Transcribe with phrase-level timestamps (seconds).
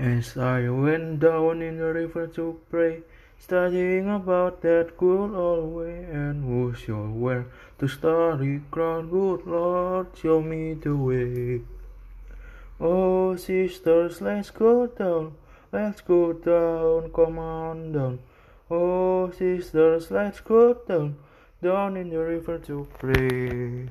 [0.00, 3.02] As I went down in the river to pray,
[3.38, 7.44] studying about that good old way, and who shall wear
[7.76, 9.10] the starry crown?
[9.10, 11.60] Good Lord, show me the way.
[12.80, 15.34] Oh, sisters, let's go down,
[15.70, 18.20] let's go down, come on down.
[18.70, 21.16] Oh, sisters, let's go down,
[21.62, 23.90] down in the river to pray.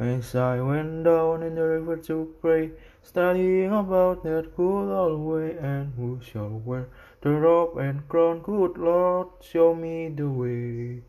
[0.00, 2.70] As I went down in the river to pray,
[3.02, 6.88] studying about that good old way, and who shall wear
[7.20, 8.40] the robe and crown?
[8.40, 11.02] Good Lord, show me the way.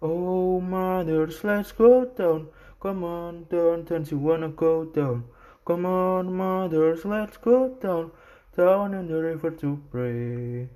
[0.00, 2.48] Oh, mothers, let's go down.
[2.80, 5.24] Come on, down, don't you wanna go down?
[5.66, 8.10] Come on, mothers, let's go down,
[8.56, 10.70] down in the river to pray.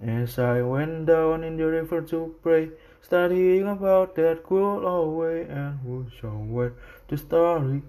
[0.00, 2.70] As I went down in the river to pray,
[3.02, 6.72] studying about that good old way, and who shall wear
[7.08, 7.82] the starry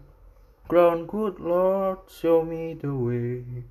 [0.67, 1.05] crown?
[1.05, 3.63] Good Lord, show me the way.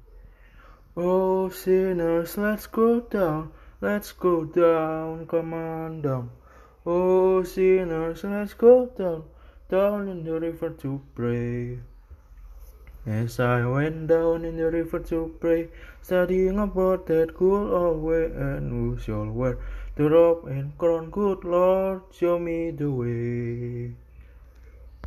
[0.96, 6.30] Oh, sinners, let's go down, let's go down, come on down.
[6.86, 9.24] Oh, sinners, let's go down,
[9.68, 11.78] down in the river to pray.
[13.04, 15.70] As I went down in the river to pray,
[16.02, 19.58] studying about that good old way, and who shall wear
[19.96, 21.10] robe and crown?
[21.10, 23.92] Good Lord, show me the way.